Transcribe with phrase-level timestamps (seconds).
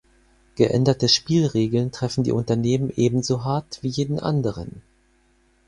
[0.55, 4.81] Geänderte Spielregeln treffen die Unternehmen ebenso hart wie jeden anderen.